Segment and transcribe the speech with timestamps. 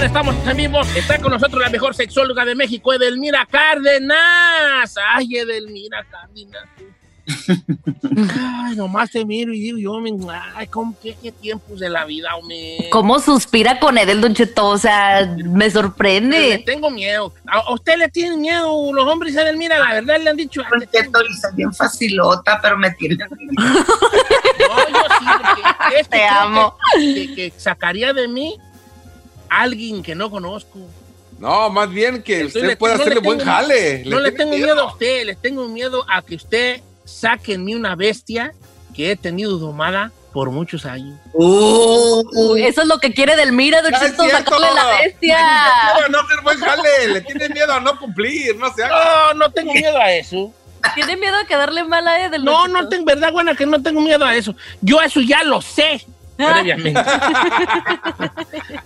[0.00, 0.80] Señores, estamos en vivo.
[0.96, 4.94] Está con nosotros la mejor sexóloga de México, Edelmira Cárdenas.
[5.14, 6.64] Ay, Edelmira Cárdenas.
[8.64, 10.00] Ay, nomás te miro y digo yo,
[10.56, 12.88] ay, ¿cómo, qué, qué tiempos de la vida, hombre.
[12.90, 14.68] ¿Cómo suspira con Edel, Don Cheto?
[14.68, 16.62] O sea, me Le sorprende.
[16.64, 17.34] tengo miedo.
[17.46, 19.78] ¿A, usted le tienen miedo los hombres, Edelmira?
[19.78, 20.62] La verdad le han dicho.
[20.72, 23.28] "Ay, le Cheto, soy bien facilota, pero me tiene No,
[24.88, 25.62] yo sí, porque
[26.00, 26.74] es que Te amo.
[26.96, 28.56] Que, que- que sacaría de mí
[29.50, 30.78] alguien que no conozco.
[31.38, 34.02] No, más bien que Entonces, usted puede no le hacerle tengo buen miedo- jale.
[34.06, 37.74] No le tengo miedo a usted, le tengo miedo a que usted saque en mí
[37.74, 38.52] una bestia
[38.94, 41.18] que he tenido domada por muchos años.
[41.32, 45.38] Uy, eso es lo que quiere Delmira, Don Cheto, sacarle la bestia.
[46.02, 47.08] No, no hacer buen jale.
[47.08, 48.54] Le tiene miedo a no cumplir.
[48.56, 49.32] No se haga.
[49.32, 50.52] No, no tengo miedo a eso.
[50.94, 52.44] Tiene miedo a quedarle mal a Edel.
[52.44, 54.54] No, no tengo, verdad, buena, que no tengo miedo a eso.
[54.80, 56.06] Yo eso ya lo sé,
[56.52, 57.00] previamente.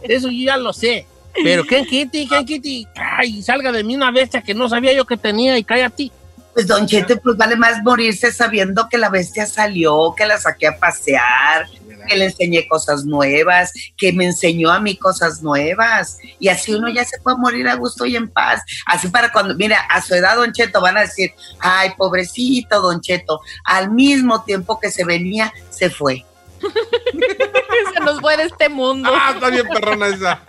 [0.03, 1.07] eso yo ya lo sé.
[1.43, 2.29] Pero ¿qué Kitty?
[2.29, 2.87] ¿Qué Kitty?
[2.95, 6.13] Ay, salga de mí una bestia que no sabía yo que tenía y cállate.
[6.55, 10.69] Pues Don Cheto, pues vale más morirse sabiendo que la bestia salió, que la saqué
[10.69, 11.67] a pasear,
[12.07, 16.17] que le enseñé cosas nuevas, que me enseñó a mí cosas nuevas.
[16.39, 18.63] Y así uno ya se puede morir a gusto y en paz.
[18.87, 23.01] Así para cuando, mira, a su edad, Don Cheto, van a decir, ay, pobrecito, Don
[23.01, 23.41] Cheto.
[23.65, 26.25] Al mismo tiempo que se venía, se fue.
[27.95, 29.11] Se nos fue de este mundo.
[29.13, 30.43] Ah, está bien perrona esa.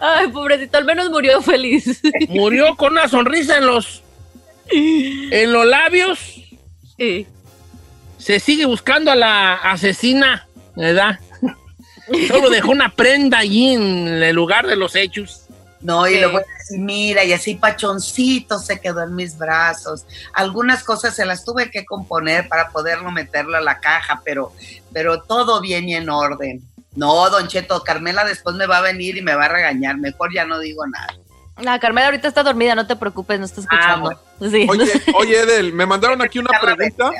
[0.00, 2.00] Ay, pobrecito, al menos murió feliz.
[2.28, 4.02] Murió con una sonrisa en los,
[4.70, 6.18] en los labios.
[6.96, 7.26] Sí.
[8.18, 11.20] Se sigue buscando a la asesina, ¿verdad?
[12.28, 15.45] Solo dejó una prenda allí en el lugar de los hechos.
[15.86, 16.20] No, y Sí.
[16.20, 20.04] luego mira, y así pachoncito se quedó en mis brazos.
[20.32, 24.52] Algunas cosas se las tuve que componer para poderlo meterlo a la caja, pero,
[24.92, 26.60] pero todo bien y en orden.
[26.96, 29.96] No, Don Cheto, Carmela después me va a venir y me va a regañar.
[29.98, 31.14] Mejor ya no digo nada.
[31.62, 34.20] La Carmela ahorita está dormida, no te preocupes, no está escuchando.
[34.50, 34.66] Sí.
[34.68, 37.12] Oye, oye, Edel, me mandaron aquí una pregunta.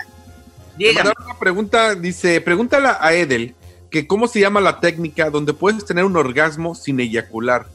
[0.76, 1.94] Me mandaron una pregunta.
[1.94, 3.54] Dice, pregúntale a Edel
[3.92, 7.66] que cómo se llama la técnica donde puedes tener un orgasmo sin eyacular.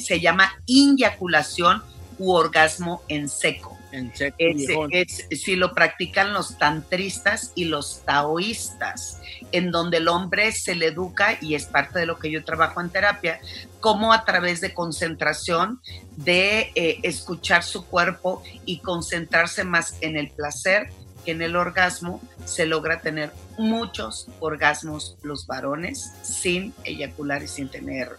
[0.00, 1.82] Se llama inyaculación
[2.18, 3.76] u orgasmo en seco.
[3.92, 4.90] En seco, Es- viejón.
[4.92, 9.18] es- si lo practican los tantristas y los taoístas,
[9.50, 12.80] en donde el hombre se le educa, y es parte de lo que yo trabajo
[12.80, 13.40] en terapia,
[13.80, 15.80] cómo a través de concentración,
[16.16, 20.90] de eh, escuchar su cuerpo y concentrarse más en el placer
[21.24, 27.68] que en el orgasmo, se logra tener muchos orgasmos los varones sin eyacular y sin
[27.68, 28.10] tener,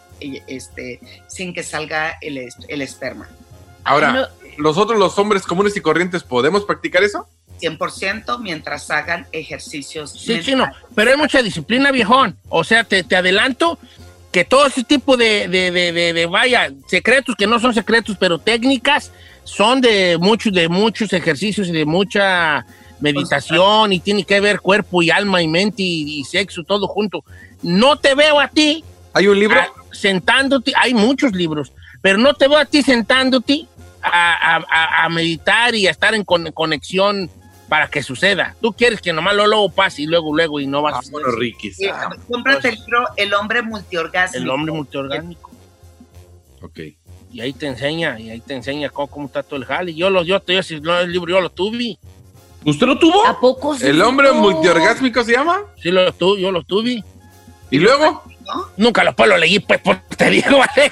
[0.47, 3.27] este, sin que salga el, el esperma.
[3.83, 4.27] Ahora, No,
[4.57, 7.27] ¿nosotros los hombres comunes y corrientes podemos practicar eso?
[7.61, 10.11] 100% mientras hagan ejercicios.
[10.11, 10.45] Sí, mentales.
[10.45, 10.65] chino,
[10.95, 12.35] pero hay mucha disciplina, viejón.
[12.49, 13.77] O sea, te, te adelanto
[14.31, 18.15] que todo ese tipo de, de, de, de- de, vaya, secretos que no son secretos,
[18.19, 19.11] pero técnicas,
[19.43, 22.65] son de muchos, de muchos ejercicios y de mucha
[22.99, 27.23] meditación y tiene que ver cuerpo y alma y mente y, y sexo, todo junto.
[27.61, 28.83] No te veo a ti
[29.13, 29.59] ¿Hay un libro?
[29.59, 31.71] ah, sentándote, hay muchos libros,
[32.01, 33.65] pero no te veo a ti sentándote
[34.01, 37.29] a, a- a- meditar y a estar en con- conexión
[37.69, 38.55] para que suceda.
[38.61, 41.01] Tú quieres que nomás lo luego pase y luego, luego y no va a Ah,
[41.11, 41.71] bueno, Ricky.
[41.71, 44.43] Sí, ah, cómprate el libro El hombre multiorgásmico.
[44.43, 45.51] El hombre multiorgánico.
[46.61, 46.79] ok.
[47.33, 49.93] Y ahí te enseña, y ahí te enseña cómo, cómo está todo el jale.
[49.93, 51.97] Yo, lo, yo, yo, si no, el libro yo lo tuve.
[52.65, 53.25] ¿Usted lo tuvo?
[53.25, 53.87] ¿A poco sí?
[53.87, 55.61] ¿El hombre multiorgásmico se llama?
[55.81, 57.03] Sí, lo tuve, yo lo tuve.
[57.69, 58.21] ¿Y luego?
[58.77, 60.91] Nunca lo, pues, lo leí, pues, por te digo, ¿vale?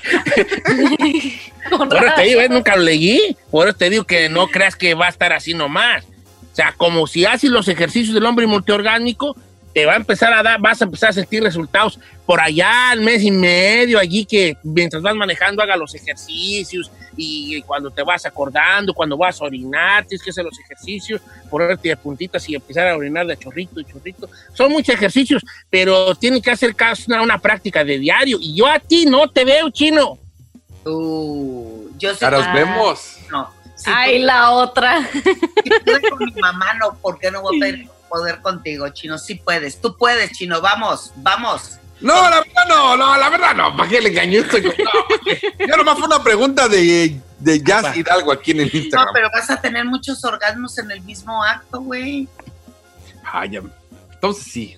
[1.69, 2.49] Por eso te digo, ¿eh?
[2.49, 3.35] nunca lo leí.
[3.51, 6.05] Por eso te digo que no creas que va a estar así nomás.
[6.51, 9.35] O sea, como si haces los ejercicios del hombre multiorgánico,
[9.73, 13.01] te va a empezar a dar, vas a empezar a sentir resultados por allá al
[13.01, 18.25] mes y medio, allí que mientras vas manejando haga los ejercicios y cuando te vas
[18.25, 22.87] acordando, cuando vas a orinar, tienes que hacer los ejercicios, ponerte de puntitas y empezar
[22.87, 24.29] a orinar de chorrito, de chorrito.
[24.53, 28.37] Son muchos ejercicios, pero tienen que hacer casi una, una práctica de diario.
[28.39, 30.17] Y yo a ti no te veo, chino.
[30.85, 32.11] Uh, yo.
[32.21, 33.17] Ahora nos vemos.
[33.29, 33.49] No.
[33.75, 35.09] Si Ay, la otra.
[35.11, 39.17] Si con mi mamá, no, ¿por qué no voy a pedir poder contigo, Chino?
[39.17, 41.77] Sí puedes, tú puedes, Chino, vamos, vamos.
[42.01, 43.75] No, la verdad no, no, la verdad no.
[43.77, 44.57] ¿Para qué le engañó esto?
[44.57, 45.53] No, ¿para qué?
[45.67, 49.13] ya nomás fue una pregunta de, de Jazz Hidalgo aquí en el No, Instagram.
[49.13, 52.27] pero vas a tener muchos orgasmos en el mismo acto, güey.
[53.31, 53.61] Ay, ya.
[54.13, 54.77] Entonces sí.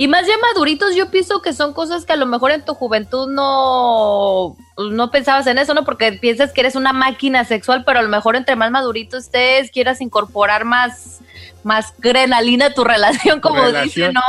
[0.00, 2.74] Y más ya maduritos, yo pienso que son cosas que a lo mejor en tu
[2.74, 4.56] juventud no,
[4.90, 5.84] no pensabas en eso, ¿no?
[5.84, 9.72] Porque piensas que eres una máquina sexual, pero a lo mejor entre más madurito estés,
[9.72, 11.18] quieras incorporar más,
[11.64, 13.84] más adrenalina a tu relación, como Relación.
[13.84, 14.20] dice, ¿no?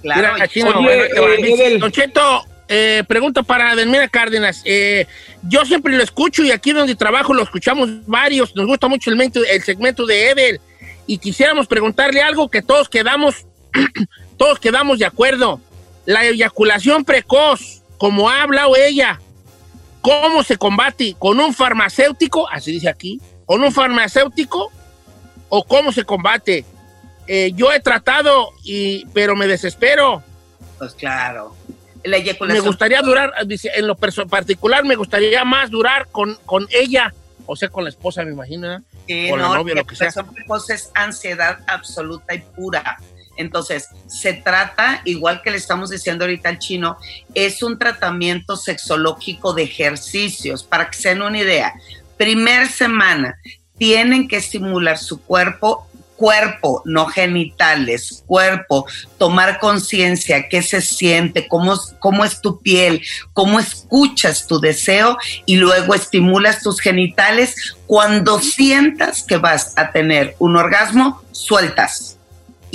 [0.00, 0.34] Claro.
[0.34, 1.78] Mira, Chino, Oye, bueno, eh.
[1.78, 4.62] Don Cheto, eh, pregunta para Delmira Cárdenas.
[4.64, 5.06] Eh,
[5.42, 8.56] yo siempre lo escucho y aquí donde trabajo lo escuchamos varios.
[8.56, 10.60] Nos gusta mucho el, mento- el segmento de Edel.
[11.06, 13.44] Y quisiéramos preguntarle algo que todos quedamos,
[14.36, 15.60] todos quedamos de acuerdo.
[16.04, 19.20] La eyaculación precoz, como ha hablado ella,
[20.00, 21.16] ¿cómo se combate?
[21.18, 22.48] ¿Con un farmacéutico?
[22.48, 23.20] Así dice aquí.
[23.44, 24.70] ¿Con un farmacéutico?
[25.48, 26.64] ¿O cómo se combate?
[27.26, 30.22] Eh, yo he tratado, y, pero me desespero.
[30.78, 31.54] Pues claro.
[32.04, 37.12] La Me gustaría durar, dice, en lo particular, me gustaría más durar con, con ella,
[37.46, 38.72] o sea, con la esposa, me imagino.
[38.72, 38.78] ¿eh?
[39.08, 40.08] Sí, con la no, novia, la lo que sea.
[40.08, 42.98] eyaculación precoz es ansiedad absoluta y pura.
[43.36, 46.96] Entonces, se trata, igual que le estamos diciendo ahorita al chino,
[47.34, 50.64] es un tratamiento sexológico de ejercicios.
[50.64, 51.74] Para que se den una idea,
[52.16, 53.38] primer semana
[53.78, 55.86] tienen que estimular su cuerpo,
[56.16, 58.86] cuerpo, no genitales, cuerpo,
[59.18, 63.02] tomar conciencia, qué se siente, cómo, cómo es tu piel,
[63.32, 67.54] cómo escuchas tu deseo y luego estimulas tus genitales.
[67.86, 72.15] Cuando sientas que vas a tener un orgasmo, sueltas.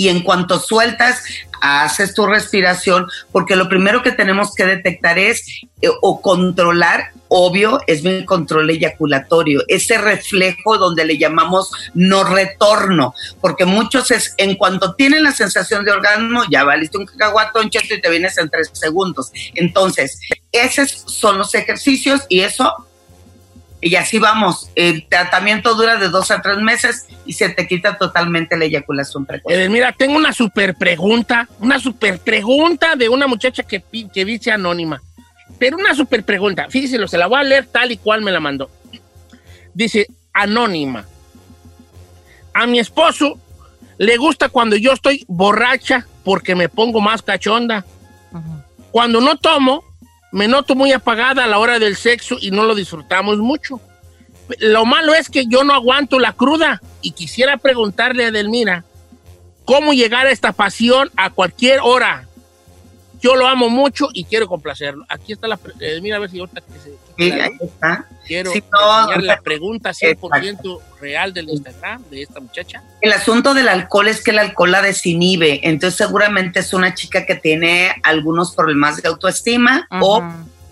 [0.02, 1.22] Y en cuanto sueltas,
[1.60, 5.46] haces tu respiración, porque lo primero que tenemos que detectar es
[5.80, 13.14] eh, o controlar, obvio, es mi control eyaculatorio, ese reflejo donde le llamamos no retorno,
[13.40, 17.94] porque muchos es, en cuanto tienen la sensación de orgasmo, ya valiste un cacahuatón, cheto,
[17.94, 19.30] y te vienes en tres segundos.
[19.54, 20.18] Entonces,
[20.50, 22.74] esos son los ejercicios y eso
[23.82, 24.70] y así vamos.
[24.76, 29.26] El tratamiento dura de dos a tres meses y se te quita totalmente la eyaculación
[29.26, 29.52] precoz.
[29.52, 33.82] Eh, mira, tengo una super pregunta, una super pregunta de una muchacha que,
[34.14, 35.02] que dice anónima.
[35.58, 38.30] Pero una super pregunta, fíjese, lo- se la voy a leer tal y cual me
[38.32, 38.70] la mandó.
[39.74, 41.04] Dice, anónima.
[42.54, 43.38] A mi esposo
[43.98, 47.84] le gusta cuando yo estoy borracha porque me pongo más cachonda.
[48.90, 49.82] Cuando no tomo,
[50.32, 53.80] me noto muy apagada a la hora del sexo y no lo disfrutamos mucho.
[54.58, 58.84] Lo malo es que yo no aguanto la cruda y quisiera preguntarle a Edelmira
[59.64, 62.28] cómo llegar a esta pasión a cualquier hora.
[63.22, 65.04] Yo lo amo mucho y quiero complacerlo.
[65.08, 65.56] Aquí está la...
[65.56, 66.90] pre- Edelmira, a ver si ahorita que se...
[67.16, 68.06] Sí, ahí está.
[68.26, 72.82] Quiero Sí, no, la pregunta 100% real del Instagram de esta muchacha.
[73.00, 77.24] El asunto del alcohol es que el alcohol la desinhibe, entonces seguramente es una chica
[77.24, 80.22] que tiene algunos problemas de autoestima o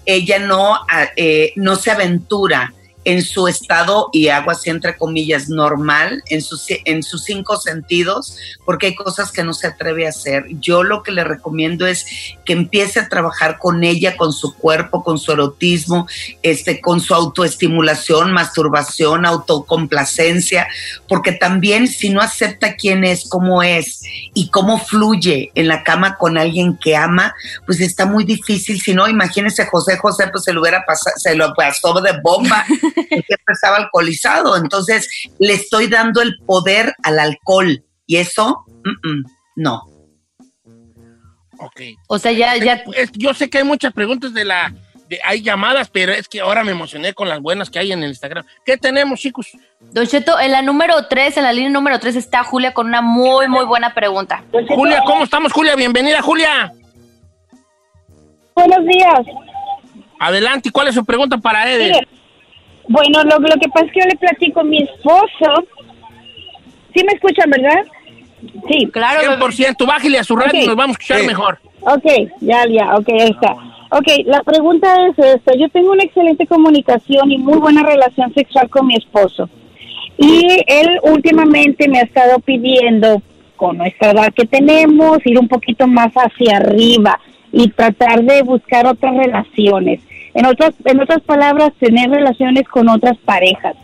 [0.07, 2.73] ella no, ah, eh, no se aventura
[3.05, 8.89] en su estado, y hago entre comillas, normal, en sus, en sus cinco sentidos, porque
[8.89, 10.47] hay cosas que no se atreve a hacer.
[10.61, 12.07] Yo lo que le recomiendo es
[12.45, 16.07] que empiece a trabajar con ella, con su cuerpo, con su erotismo,
[16.43, 20.69] este, con su autoestimulación, masturbación, autocomplacencia,
[21.09, 24.03] porque también si no acepta quién es, cómo es
[24.35, 27.35] y cómo fluye en la cama con alguien que ama,
[27.67, 28.81] pues está muy difícil.
[28.81, 32.65] Si no, imagínese José José, pues se lo hubiera pasado, se lo pasó de bomba,
[32.95, 34.57] porque estaba alcoholizado.
[34.57, 39.25] Entonces, le estoy dando el poder al alcohol y eso, mm, mm,
[39.57, 39.83] no.
[41.59, 41.81] Ok.
[42.09, 42.83] O sea, ya, ya.
[42.97, 44.73] Es- yo sé que hay muchas preguntas de la
[45.09, 48.01] de- hay llamadas, pero es que ahora me emocioné con las buenas que hay en
[48.05, 48.45] el Instagram.
[48.65, 49.49] ¿Qué tenemos, chicos?
[49.81, 53.03] Don Cheto, en la número 3, en la línea número 3 está Julia con una
[53.03, 54.45] muy, muy buena pregunta.
[54.69, 55.75] Julia, ¿cómo estamos, Julia?
[55.75, 56.73] Bienvenida, Julia.
[58.55, 59.21] Buenos días.
[60.21, 62.07] Adelante, ¿y ¿cuál es su pregunta para Eder?
[62.91, 65.65] Bueno, lo, lo que pasa es que yo le platico a mi esposo.
[66.95, 67.85] ¿Sí me escuchan, verdad?
[68.69, 68.87] Sí.
[68.93, 69.37] Claro, bebé.
[69.45, 70.67] 100%, bájale a su radio y Ok.
[70.69, 71.27] nos vamos a escuchar Sí.
[71.27, 71.59] mejor.
[71.83, 72.05] Ok,
[72.41, 73.53] ya, ya, ok, ahí está.
[73.93, 75.53] Ok, la pregunta es esta.
[75.57, 79.49] Yo tengo una excelente comunicación y muy buena relación sexual con mi esposo.
[80.19, 83.23] Y él últimamente me ha estado pidiendo,
[83.57, 87.19] con nuestra edad que tenemos, ir un poquito más hacia arriba
[87.53, 90.01] y tratar de buscar otras relaciones.
[90.35, 93.77] En otras, en otras palabras, tener relaciones con otras parejas.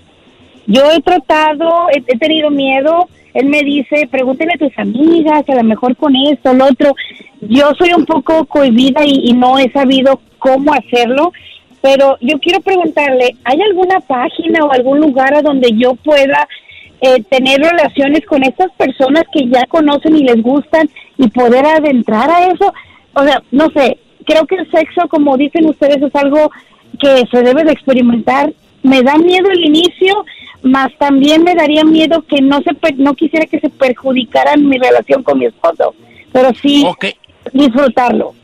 [0.66, 3.08] Yo he tratado, he, tenido miedo.
[3.34, 6.94] Él me dice, pregúntale a tus amigas, a lo mejor con esto, lo otro.
[7.40, 11.32] Yo soy un poco cohibida y, y no he sabido cómo hacerlo,
[11.80, 16.48] pero yo quiero preguntarle, ¿hay alguna página o algún lugar a donde yo pueda
[17.00, 20.88] eh, tener relaciones con estas personas que ya conocen y les gustan
[21.18, 22.72] y poder adentrar a eso?
[23.14, 26.50] O sea, no sé, creo que el sexo, como dicen ustedes, es algo
[27.00, 28.52] que se debe de experimentar.
[28.83, 30.25] Me da miedo el inicio,
[30.62, 35.23] más también me daría miedo que no se no quisiera que se perjudicara mi relación
[35.23, 35.95] con mi esposo,
[36.33, 36.85] pero sí
[37.52, 38.35] disfrutarlo.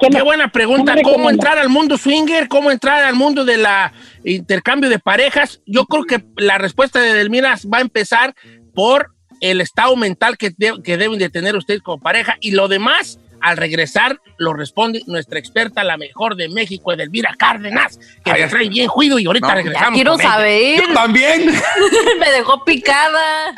[0.00, 0.94] ¿Qué Qué me- buena pregunta.
[1.02, 2.46] ¿Cómo entrar al mundo swinger?
[2.48, 3.92] ¿Cómo entrar al mundo de la
[4.24, 5.60] intercambio de parejas?
[5.66, 8.34] Yo creo que la respuesta de Delmira va a empezar
[8.74, 12.68] por el estado mental que, de- que deben de tener ustedes como pareja y lo
[12.68, 18.42] demás, al regresar, lo responde nuestra experta, la mejor de México, Edelmira Cárdenas, que Ay,
[18.42, 19.94] me trae bien juido y ahorita No, regresamos.
[19.94, 20.30] quiero con ella.
[20.30, 20.80] saber.
[20.88, 21.46] Yo también.
[22.20, 23.54] Me dejó picada.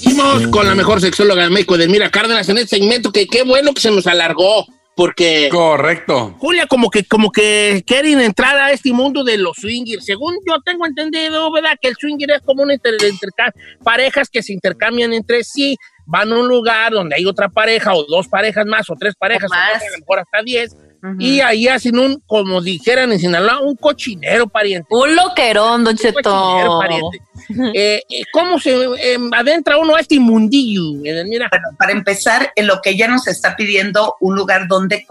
[0.00, 3.72] Seguimos con la mejor sexóloga de México, Edelmira Cárdenas, en este segmento que qué bueno
[3.72, 5.48] que se nos alargó, porque...
[5.50, 6.34] Correcto.
[6.38, 10.04] Julia, como que, como que quieren entrar a este mundo de los swingers.
[10.04, 11.78] Según yo tengo entendido, ¿verdad?
[11.80, 12.96] Que el swinger es como una inter,
[13.84, 18.04] parejas que se intercambian entre sí, van a un lugar donde hay otra pareja, o
[18.06, 19.74] dos parejas más, o tres parejas, O o más.
[19.74, 20.74] más, a lo mejor hasta diez,
[21.18, 24.88] y ahí hacen un, como dijeran en Sinaloa, un cochinero pariente.
[24.90, 26.78] Un loquerón, Don Un cochinero Cheto.
[26.78, 27.22] pariente.
[27.74, 30.92] Eh, eh, ¿Cómo se eh, adentra uno a este mundillo?
[31.24, 35.04] Mira, Bueno, para empezar, en lo que ella nos está pidiendo, un lugar donde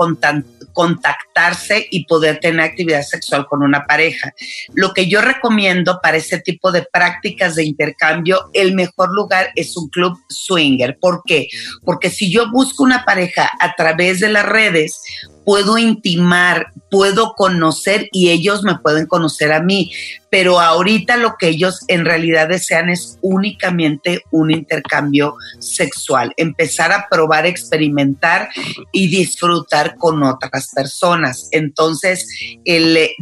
[0.74, 4.34] contactarse y poder tener actividad sexual con una pareja.
[4.74, 9.76] Lo que yo recomiendo para ese tipo de prácticas de intercambio, el mejor lugar es
[9.76, 10.98] un club swinger.
[11.00, 11.48] ¿Por qué?
[11.84, 15.02] Porque si yo busco una pareja a través de las redes,
[15.46, 19.92] puedo intimar, puedo conocer y ellos me pueden conocer a mí.
[20.32, 27.08] Pero ahorita lo que ellos en realidad desean es únicamente un intercambio sexual, empezar a
[27.10, 28.50] probar, experimentar
[28.92, 31.48] y disfrutar con otras personas.
[31.52, 32.28] Entonces,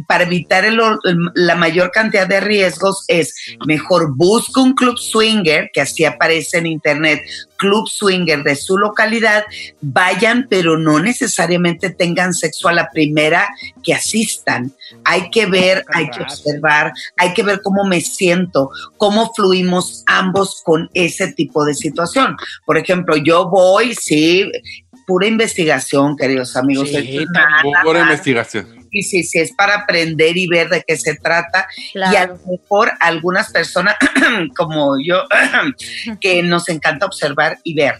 [0.06, 0.66] para evitar
[1.34, 3.34] la mayor cantidad de riesgos es
[3.66, 7.22] mejor busca un club swinger, que así aparece en internet,
[7.58, 9.44] club swinger de su localidad,
[9.82, 13.48] vayan, pero no necesariamente tengan sexo a la primera
[13.82, 14.72] que asistan.
[15.04, 20.62] Hay que ver, hay que observar, hay que ver cómo me siento, cómo fluimos ambos
[20.64, 22.36] con ese tipo de situación.
[22.64, 24.50] Por ejemplo, yo voy, sí,
[25.06, 26.88] pura investigación, queridos amigos.
[26.88, 28.00] Sí, más.
[28.00, 28.77] investigación.
[28.90, 31.66] Y sí, sí, es para aprender y ver de qué se trata.
[31.94, 33.96] Y a lo mejor algunas personas,
[34.56, 35.24] como yo,
[36.20, 37.96] que nos encanta observar y ver.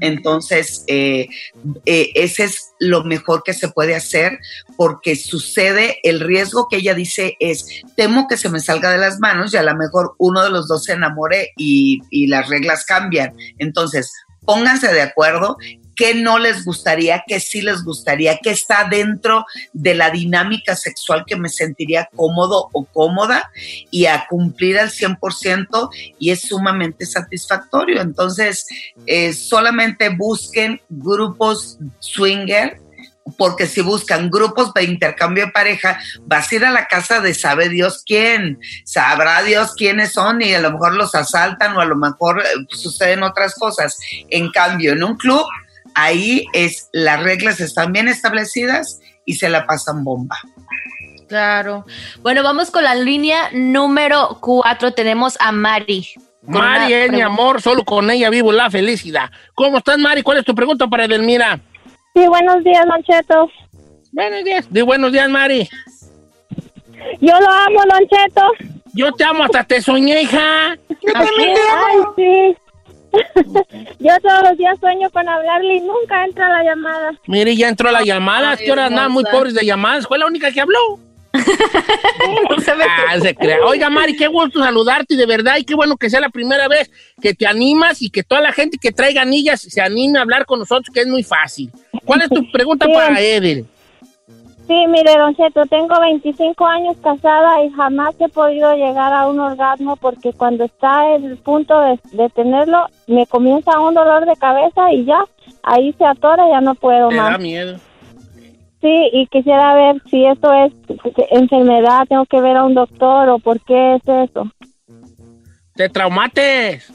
[0.00, 1.28] Entonces, eh,
[1.84, 4.38] eh, ese es lo mejor que se puede hacer
[4.76, 9.20] porque sucede, el riesgo que ella dice es, temo que se me salga de las
[9.20, 12.84] manos y a lo mejor uno de los dos se enamore y, y las reglas
[12.84, 13.34] cambian.
[13.58, 14.12] Entonces,
[14.44, 15.56] pónganse de acuerdo
[15.96, 21.24] qué no les gustaría, qué sí les gustaría, qué está dentro de la dinámica sexual
[21.26, 23.50] que me sentiría cómodo o cómoda
[23.90, 25.88] y a cumplir al 100%
[26.18, 28.02] y es sumamente satisfactorio.
[28.02, 28.66] Entonces,
[29.06, 32.80] eh, solamente busquen grupos swinger.
[33.36, 37.34] Porque si buscan grupos de intercambio de pareja, vas a ir a la casa de
[37.34, 41.84] sabe Dios quién, sabrá Dios quiénes son y a lo mejor los asaltan o a
[41.86, 43.98] lo mejor eh, suceden otras cosas.
[44.30, 45.44] En cambio, en un club,
[45.96, 50.36] ahí es las reglas están bien establecidas y se la pasan bomba.
[51.26, 51.84] Claro.
[52.22, 54.92] Bueno, vamos con la línea número 4.
[54.92, 56.06] Tenemos a Mari.
[56.42, 57.26] Mari es mi pregunta.
[57.26, 59.30] amor, solo con ella vivo la felicidad.
[59.54, 60.22] ¿Cómo estás, Mari?
[60.22, 61.58] ¿Cuál es tu pregunta para Edelmira?
[62.14, 63.50] Sí, buenos días, Don Cheto.
[64.12, 64.66] Buenos días.
[64.70, 65.68] Di buenos días, Mari.
[67.20, 68.42] Yo lo amo, Don Cheto.
[68.92, 70.76] Yo te amo, hasta te soñé, hija.
[71.14, 72.56] Ay, sí.
[73.98, 77.12] Yo todos los días sueño con hablarle y nunca entra la llamada.
[77.26, 78.50] Mire, ya entró la llamada.
[78.50, 80.06] Ay, Es que ahora andaban muy pobres de llamadas.
[80.06, 80.78] Fue la única que habló.
[83.08, 83.58] Ah, se crea.
[83.64, 86.66] Oiga, Mari, qué gusto saludarte y de verdad, y qué bueno que sea la primera
[86.68, 90.22] vez que te animas y que toda la gente que traiga anillas se anime a
[90.22, 91.70] hablar con nosotros, que es muy fácil.
[92.04, 92.92] ¿Cuál es tu pregunta Sí.
[92.92, 93.66] para Edel?
[94.66, 99.38] Sí, mire, Don Cheto, tengo 25 años casada y jamás he podido llegar a un
[99.38, 104.34] orgasmo porque cuando está en el punto de, de tenerlo, me comienza un dolor de
[104.34, 105.24] cabeza y ya,
[105.62, 107.40] ahí se atora, ya no puedo Te da más.
[107.40, 107.78] miedo.
[108.80, 110.72] Sí, y quisiera ver si esto es
[111.30, 114.50] enfermedad, tengo que ver a un doctor o por qué es eso.
[115.74, 116.92] Te traumates.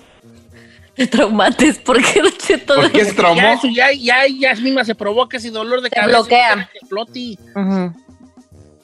[0.95, 3.41] Te traumates porque Don Cheto ¿Por qué se Ya traumó?
[3.53, 6.19] eso, ya, ya, ya misma se provoca ese dolor de Se cabeza.
[6.19, 6.69] bloquea.
[6.89, 7.37] que.
[7.55, 7.93] Ujú.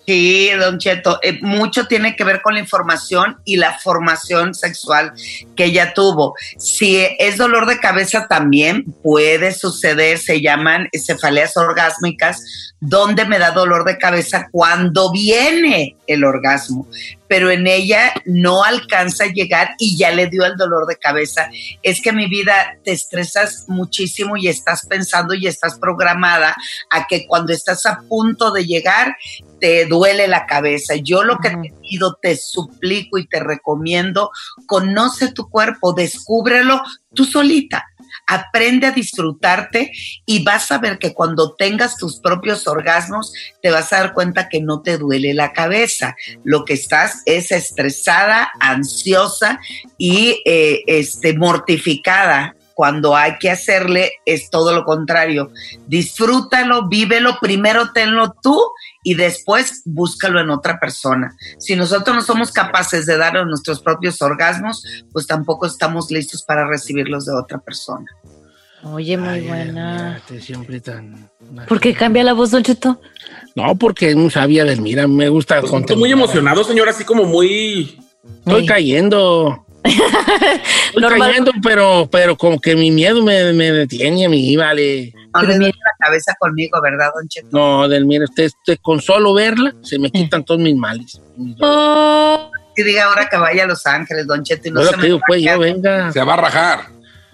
[0.07, 5.11] Sí, don Cheto, eh, mucho tiene que ver con la información y la formación sexual
[5.53, 6.33] que ella tuvo.
[6.57, 12.41] Si es dolor de cabeza también puede suceder, se llaman cefaleas orgásmicas,
[12.79, 16.87] donde me da dolor de cabeza cuando viene el orgasmo,
[17.27, 21.49] pero en ella no alcanza a llegar y ya le dio el dolor de cabeza.
[21.83, 26.55] Es que mi vida te estresas muchísimo y estás pensando y estás programada
[26.89, 29.17] a que cuando estás a punto de llegar
[29.59, 30.95] te duele la cabeza.
[30.95, 34.31] Yo lo que te pido, te suplico y te recomiendo,
[34.65, 36.81] conoce tu cuerpo, descúbrelo
[37.13, 37.85] tú solita.
[38.25, 39.91] Aprende a disfrutarte
[40.25, 44.49] y vas a ver que cuando tengas tus propios orgasmos te vas a dar cuenta
[44.49, 46.15] que no te duele la cabeza.
[46.43, 49.59] Lo que estás es estresada, ansiosa
[49.97, 52.56] y eh, este, mortificada.
[52.77, 55.49] Cuando hay que hacerle es todo lo contrario.
[55.87, 58.55] Disfrútalo, vívelo, primero tenlo tú
[59.03, 61.35] y después búscalo en otra persona.
[61.57, 66.67] Si nosotros no somos capaces de dar nuestros propios orgasmos, pues tampoco estamos listos para
[66.67, 68.05] recibirlos de otra persona.
[68.83, 69.63] Oye, muy Ay, buena.
[69.63, 71.31] Edelmira, te siempre tan...
[71.67, 73.01] ¿Por qué cambia la voz, Don Cheto?
[73.55, 75.89] No, porque es muy sabia Edelmira, me gusta Pues, contar.
[75.89, 77.97] Estoy muy emocionado, señor, así como muy...
[78.37, 78.65] Estoy Ay.
[78.67, 79.65] cayendo.
[79.87, 81.29] Estoy Normal.
[81.29, 85.13] cayendo, pero, pero como que mi miedo me, me detiene a mí, vale.
[85.33, 85.67] No le duele
[85.99, 87.47] la cabeza conmigo, ¿verdad, Don Cheto?
[87.51, 91.21] No, Edelmira, usted, usted con solo verla se me quitan todos mis males.
[91.37, 91.55] mis.
[91.61, 94.95] Oh, Que diga ahora que vaya a Los Ángeles, Don Cheto, y no No, se
[94.97, 96.79] me que digo, pues, yo venga, Se va a rajar.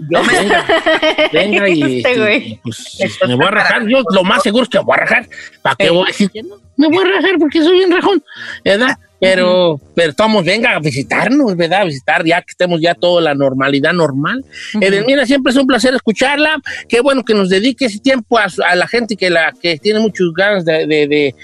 [0.10, 0.66] Yo me venga,
[1.34, 3.88] venga y, Este y, pues, me voy a rajar.
[3.88, 5.30] Yo lo más seguro es que me voy a rajar.
[5.62, 6.08] ¿Para qué voy
[6.78, 8.24] Me voy a rajar porque soy bien rajón,
[8.64, 8.98] ¿verdad?
[9.20, 11.82] Pero, pero estamos, venga a visitarnos, ¿verdad?
[11.82, 14.44] A visitar ya que estemos ya toda la normalidad normal.
[14.82, 16.62] Edelmira, siempre es un placer escucharla.
[16.90, 20.28] Qué bueno que nos dedique ese tiempo a, la gente que, la, que tiene muchas
[20.36, 21.36] ganas de, de, de-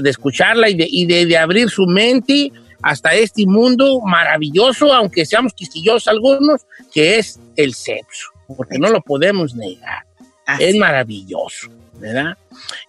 [0.00, 5.26] de escucharla y, de, y de, de abrir su mente hasta este mundo maravilloso, aunque
[5.26, 10.04] seamos quisquillosos algunos, que es el sexo, porque no lo podemos negar.
[10.46, 11.68] Así Es maravilloso,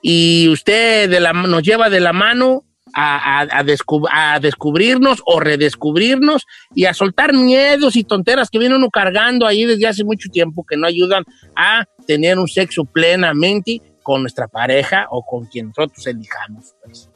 [0.01, 6.45] Y usted nos lleva de la mano a, a- a descu- a descubrirnos o redescubrirnos
[6.73, 10.65] y a soltar miedos y tonteras que viene uno cargando ahí desde hace mucho tiempo
[10.65, 11.23] que no ayudan
[11.55, 16.73] a tener un sexo plenamente con nuestra pareja o con quien nosotros elijamos.
[16.83, 17.09] pues.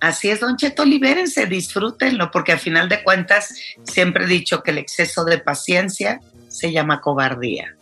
[0.00, 4.70] Así es, Don Cheto, libérense, disfrútenlo, porque al final de cuentas siempre he dicho que
[4.70, 7.76] el exceso de paciencia se llama cobardía.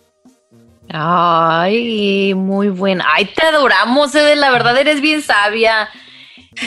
[0.91, 3.05] Ay, muy buena.
[3.15, 4.41] Ay, te adoramos, Edel.
[4.41, 5.89] La verdad eres bien sabia.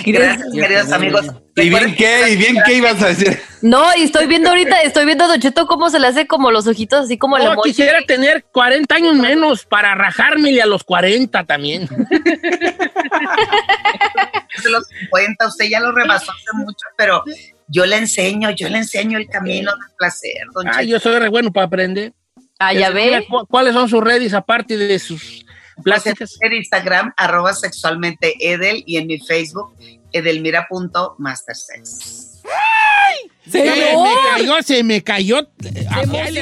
[0.06, 1.26] Gracias, queridos amigos.
[1.56, 2.30] ¿Y bien qué?
[2.30, 3.42] ¿Y bien qué ibas a decir?
[3.62, 6.50] No, y estoy viendo ahorita, estoy viendo a Don Cheto cómo se le hace como
[6.50, 7.72] los ojitos, así como el No, emoji.
[7.72, 11.88] quisiera tener 40 años menos para rajármele a los 40 también.
[14.64, 17.24] de los 50, usted ya lo rebasó hace mucho, pero
[17.68, 20.88] yo le enseño, yo le enseño el camino del placer, Don Ay, Cheto.
[20.90, 22.14] yo soy re bueno para aprender.
[22.64, 23.26] Ah, ya ve.
[23.28, 25.44] ¿cu- ¿Cuáles son sus redes aparte de sus
[25.84, 26.38] pláticas?
[26.42, 29.76] En Instagram, arroba sexualmente Edel, y en mi Facebook,
[30.12, 32.42] edelmira.mastersex.
[33.50, 33.96] Se me
[34.36, 35.48] cayó, se me cayó.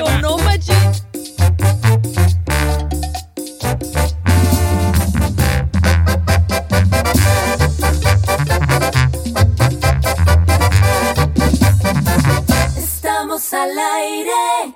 [0.05, 0.19] Va.
[12.77, 14.75] Estamos al aire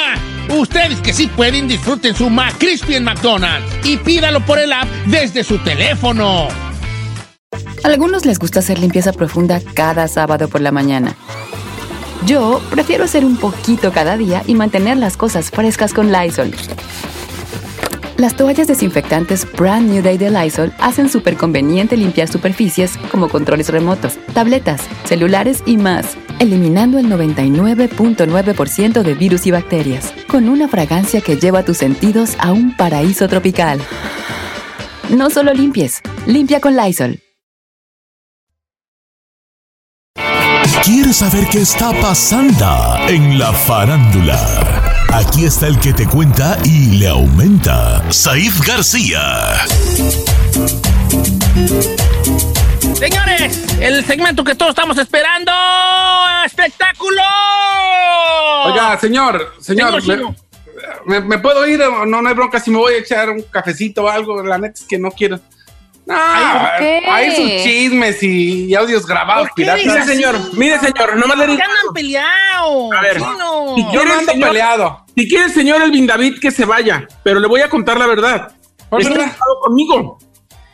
[0.51, 5.45] Ustedes que sí pueden, disfruten su McCrispy en McDonald's y pídalo por el app desde
[5.45, 6.49] su teléfono.
[7.83, 11.15] A algunos les gusta hacer limpieza profunda cada sábado por la mañana.
[12.25, 16.51] Yo prefiero hacer un poquito cada día y mantener las cosas frescas con Lysol.
[18.17, 23.69] Las toallas desinfectantes Brand New Day de Lysol hacen súper conveniente limpiar superficies como controles
[23.69, 31.21] remotos, tabletas, celulares y más, eliminando el 99.9% de virus y bacterias, con una fragancia
[31.21, 33.79] que lleva tus sentidos a un paraíso tropical.
[35.09, 37.19] No solo limpies, limpia con Lysol.
[40.83, 44.39] ¿Quieres saber qué está pasando en la farándula?
[45.13, 49.57] Aquí está el que te cuenta y le aumenta, Saif García.
[52.95, 55.51] Señores, el segmento que todos estamos esperando,
[56.51, 57.21] espectáculo.
[58.65, 60.35] Oiga, señor, señor, Señor,
[61.05, 61.81] me, me- me puedo ir?
[61.81, 64.43] o No, no hay bronca si me voy a echar un cafecito o algo.
[64.43, 65.39] La neta es que no quiero.
[66.05, 67.03] No, ¿por qué?
[67.09, 69.85] hay sus chismes y, y audios grabados ¿Por qué piratas.
[69.85, 71.57] Mire, señor, mire, señor, nomás le digo.
[71.59, 72.93] Ya andan peleados.
[72.97, 73.75] A ver, chino.
[73.75, 75.05] si yo no ando peleado.
[75.15, 78.51] Si quiere, señor Elvin David, que se vaya, pero le voy a contar la verdad.
[78.89, 80.17] ¿Por Está conmigo.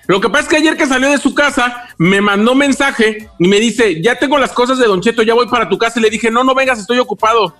[0.08, 3.48] Lo que pasa es que ayer que salió de su casa, me mandó mensaje y
[3.48, 6.00] me dice, ya tengo las cosas de Don Cheto, ya voy para tu casa.
[6.00, 7.56] Y le dije, no, no vengas, estoy ocupado.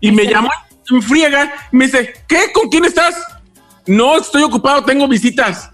[0.00, 0.50] Y me llamó
[0.90, 2.52] me friega y me dice, ¿qué?
[2.52, 3.14] ¿Con quién estás?
[3.86, 5.70] No, estoy ocupado, tengo visitas.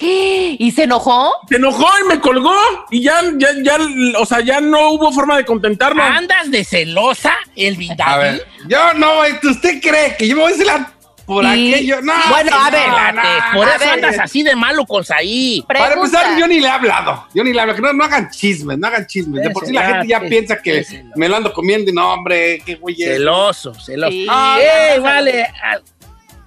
[0.00, 1.32] ¿Y se enojó?
[1.48, 2.54] Se enojó y me colgó
[2.90, 3.78] y ya, ya, ya,
[4.18, 6.00] o sea, ya no hubo forma de contentarlo.
[6.02, 8.20] ¿Andas de celosa, el A Vidal?
[8.20, 10.97] ver, yo no, ¿usted cree que yo me voy a celar
[11.28, 12.00] por Y- aquello?
[12.00, 13.22] No, Bueno, a ver, no, no,
[13.54, 15.62] Por eso andas así de malo con Saí.
[15.68, 17.28] Para empezar, yo ni le he hablado.
[17.34, 17.74] Yo ni le hablo.
[17.74, 19.42] Que no, no hagan chismes, no hagan chismes.
[19.44, 22.62] De por sí la gente ya piensa que me lo ando comiendo y no, hombre,
[22.64, 23.10] qué güey es.
[23.18, 24.10] Celoso, celoso.
[24.10, 24.26] Sí.
[24.28, 25.46] Ah, ¡Ey, no, no, vale!
[25.62, 25.78] ah,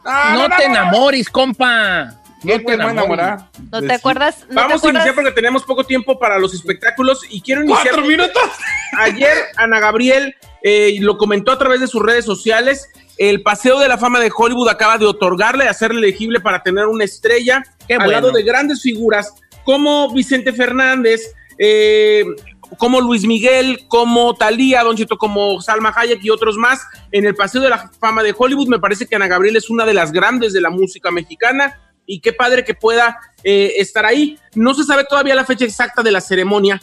[0.04, 2.16] Ah, no, te enamores, compa.
[2.44, 3.50] No te voy a enamorar.
[3.72, 4.46] ¿No te acuerdas?
[4.50, 7.84] ¿No Vamos te a iniciar porque tenemos poco tiempo para los espectáculos y quiero iniciar.
[7.94, 8.42] ¿Cuatro minutos?
[8.98, 12.90] Ayer Ana Gabriel eh, lo comentó a través de sus redes sociales.
[13.18, 17.04] El Paseo de la Fama de Hollywood acaba de otorgarle, hacerle elegible para tener una
[17.04, 18.12] estrella Qué al bueno.
[18.12, 22.26] lado de grandes figuras como Vicente Fernández, eh,
[22.78, 26.82] como Luis Miguel, como Talía, Don Cheto, como Salma Hayek y otros más.
[27.12, 29.86] En el Paseo de la Fama de Hollywood me parece que Ana Gabriel es una
[29.86, 34.40] de las grandes de la música mexicana y qué padre que pueda eh, estar ahí.
[34.56, 36.82] No se sabe todavía la fecha exacta de la ceremonia,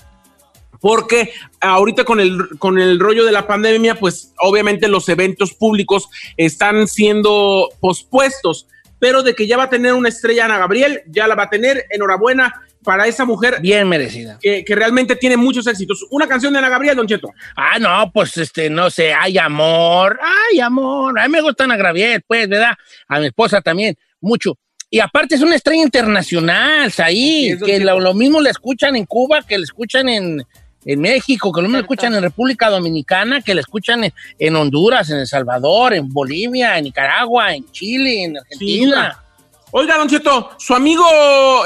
[0.81, 6.09] porque ahorita con el, con el rollo de la pandemia, pues obviamente los eventos públicos
[6.37, 8.67] están siendo pospuestos,
[8.99, 11.51] pero de que ya va a tener una estrella Ana Gabriel, ya la va a
[11.51, 11.85] tener.
[11.91, 14.39] Enhorabuena para esa mujer Bien merecida.
[14.41, 16.07] que, que realmente tiene muchos éxitos.
[16.11, 17.31] Una canción de Ana Gabriel, Don Cheto.
[17.57, 21.19] Ah, no, pues este, no sé, ay, amor, ay, amor.
[21.19, 22.75] A mí me gusta Ana Gabriel, pues, ¿verdad?
[23.09, 24.57] A mi esposa también, mucho.
[24.91, 29.43] Y aparte es una estrella internacional, ahí, que lo, lo mismo le escuchan en Cuba,
[29.47, 30.47] que le escuchan en,
[30.85, 31.83] en México, que le Cierto.
[31.83, 36.79] escuchan en República Dominicana, que le escuchan en, en Honduras, en El Salvador, en Bolivia,
[36.79, 39.25] en Nicaragua, en Chile, en Argentina.
[39.71, 41.05] Oiga, Don Cheto, su amigo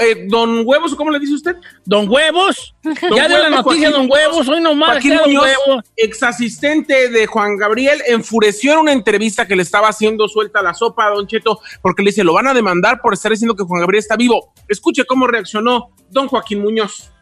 [0.01, 1.55] eh, Don Huevos, ¿cómo le dice usted?
[1.85, 5.85] Don Huevos, ya dio la noticia, Joaquín Don Huevos, hoy nomás Joaquín Muñoz, Huevos.
[5.97, 10.75] ex asistente de Juan Gabriel, enfureció en una entrevista que le estaba haciendo suelta la
[10.75, 13.63] sopa a Don Cheto, porque le dice, lo van a demandar por estar diciendo que
[13.63, 14.53] Juan Gabriel está vivo.
[14.67, 17.13] Escuche cómo reaccionó Don Joaquín Muñoz.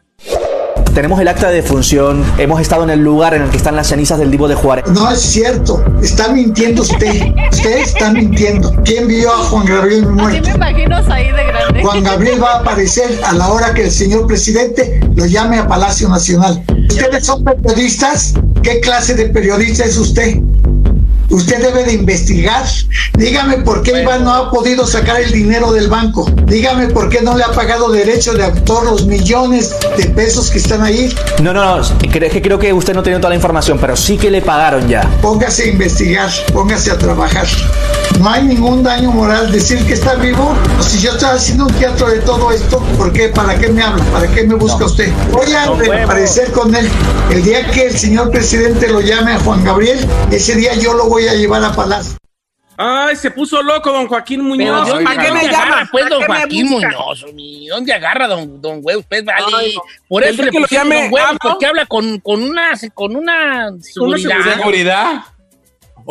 [0.94, 3.88] Tenemos el acta de defunción, hemos estado en el lugar en el que están las
[3.88, 4.86] cenizas del Divo de Juárez.
[4.88, 7.32] No es cierto, está mintiendo usted.
[7.50, 8.74] Usted está mintiendo.
[8.84, 10.48] ¿Quién vio a Juan Gabriel muerto?
[10.48, 11.82] me imagino ahí de grande.
[11.82, 15.66] Juan Gabriel va a aparecer a la hora que el señor presidente lo llame a
[15.66, 16.62] Palacio Nacional.
[16.88, 18.34] ¿Ustedes son periodistas?
[18.62, 20.40] ¿Qué clase de periodista es usted?
[21.30, 22.64] Usted debe de investigar.
[23.16, 26.28] Dígame por qué Iván no ha podido sacar el dinero del banco.
[26.44, 30.58] Dígame por qué no le ha pagado derecho de autor los millones de pesos que
[30.58, 31.14] están ahí.
[31.42, 34.16] No, no, no, es que creo que usted no tiene toda la información, pero sí
[34.16, 35.08] que le pagaron ya.
[35.22, 37.46] Póngase a investigar, póngase a trabajar.
[38.20, 40.54] No hay ningún daño moral decir que está vivo.
[40.80, 43.30] Si yo estaba haciendo un teatro de todo esto, ¿por qué?
[43.30, 44.04] ¿Para qué me habla?
[44.12, 45.10] ¿Para qué me busca usted?
[45.32, 46.86] Voy a reaparecer con él.
[47.30, 49.98] El día que el señor presidente lo llame a Juan Gabriel,
[50.30, 52.18] ese día yo lo voy a llevar a Palacio.
[52.76, 54.88] Ay, se puso loco don Joaquín Pero Muñoz.
[54.88, 55.88] ¿dónde, ¿Para qué me agarra, llama?
[55.90, 56.68] pues, ¿Para don Joaquín?
[56.68, 57.24] Muñoz?
[57.70, 59.06] ¿Dónde agarra don, don Huevos?
[59.08, 59.46] Pues, vale.
[59.56, 59.82] Ay, no.
[60.08, 61.38] Por eso le que lo llame, don Huevos, hablo.
[61.42, 64.56] porque habla con, con una, con una seguridad.
[64.56, 65.24] ¿Seguridad?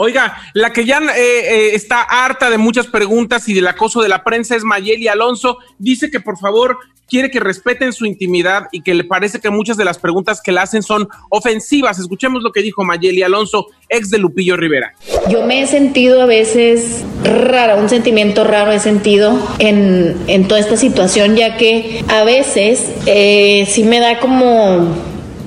[0.02, 4.08] Oiga, la que ya eh, eh, está harta de muchas preguntas y del acoso de
[4.08, 5.58] la prensa es Mayeli Alonso.
[5.78, 9.76] Dice que por favor quiere que respeten su intimidad y que le parece que muchas
[9.76, 12.00] de las preguntas que le hacen son ofensivas.
[12.00, 14.94] Escuchemos lo que dijo Mayeli Alonso, ex de Lupillo Rivera.
[15.30, 20.62] Yo me he sentido a veces rara, un sentimiento raro he sentido en, en toda
[20.62, 24.96] esta situación, ya que a veces eh, sí me da como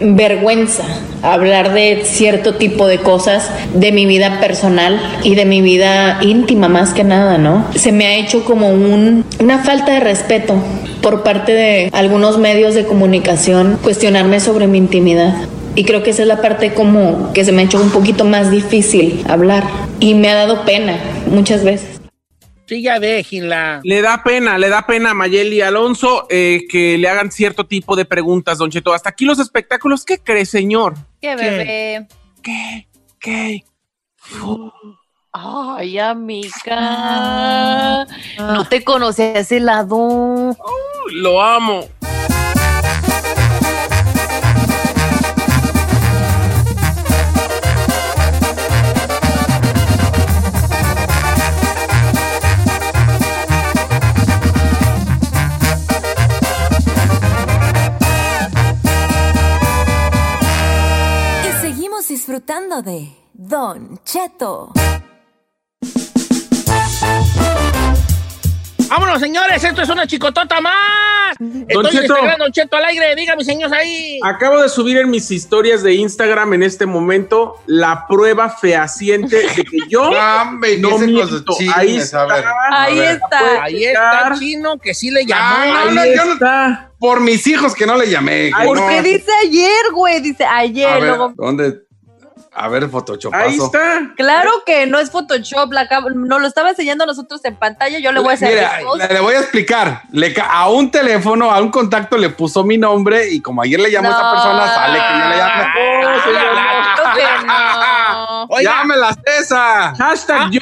[0.03, 0.85] vergüenza
[1.23, 6.69] hablar de cierto tipo de cosas de mi vida personal y de mi vida íntima
[6.69, 7.65] más que nada, ¿no?
[7.75, 10.55] Se me ha hecho como un, una falta de respeto
[11.01, 15.35] por parte de algunos medios de comunicación cuestionarme sobre mi intimidad.
[15.75, 18.25] Y creo que esa es la parte como que se me ha hecho un poquito
[18.25, 19.65] más difícil hablar.
[20.01, 20.99] Y me ha dado pena
[21.31, 21.92] muchas veces.
[22.67, 23.81] Sí, ya déjenla.
[23.83, 27.97] Le da pena, le da pena a Mayeli Alonso eh, que le hagan cierto tipo
[27.97, 28.93] de preguntas, Don Cheto.
[28.95, 30.05] Hasta aquí los espectáculos.
[30.05, 30.95] ¿Qué cree, señor?
[31.21, 32.07] Qué bebé.
[32.43, 32.89] ¿Qué?
[33.19, 33.65] ¿Qué?
[35.33, 36.47] Ay, amiga.
[38.39, 40.57] No te conocí a ese lado.
[41.11, 41.89] Lo amo.
[62.17, 64.71] Disfrutando de Don Cheto.
[68.91, 71.35] Vámonos, señores, esto es una chicotota más.
[71.67, 72.15] Estoy Cheto.
[72.39, 74.21] Don Cheto al aire, dígame, señores, ahí.
[74.23, 79.65] Acabo de subir en mis historias de Instagram en este momento la prueba fehaciente de
[79.65, 80.03] que yo
[80.43, 81.27] Hombre, no miento.
[81.29, 82.27] sus chismes, Ahí está.
[82.27, 83.63] ver, Ahí está.
[83.63, 85.43] Ahí está el chino que sí le llamó.
[85.43, 86.91] Ah, Ahí no, yo no- está.
[86.99, 88.51] Por mis hijos que no le llamé.
[88.57, 88.87] que ¿Por no.
[88.87, 90.21] qué dice ayer, güey?
[90.21, 90.93] Dice A ayer.
[91.01, 91.81] ver, luego- ¿dónde?
[92.55, 93.45] A ver, Photoshopazo.
[93.49, 94.13] Ahí está.
[94.15, 97.99] Claro que no es Photoshop, la nos lo estaba enseñando a nosotros en pantalla.
[97.99, 100.03] Yo le voy a hacer Mira, le, le voy a explicar.
[100.13, 103.91] Le a un teléfono, a un contacto le puso mi nombre y como ayer le
[103.91, 104.31] llamó a esa No.
[104.33, 105.65] persona, sale que yo le llamé.
[106.25, 108.49] Claro que no.
[108.63, 109.97] ¡Llámela, César!
[109.97, 110.61] Hashtag yo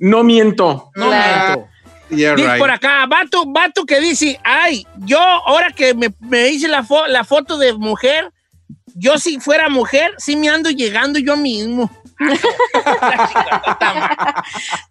[0.00, 0.90] no miento.
[0.94, 1.46] no Claro.
[1.54, 1.68] miento.
[2.10, 2.58] Yeah, Dice right.
[2.58, 7.06] por acá, vato, vato que dice, ay, yo ahora que me, me hice la, fo-
[7.06, 8.32] la foto de mujer,
[8.94, 11.90] yo si fuera mujer, sí me ando llegando yo mismo.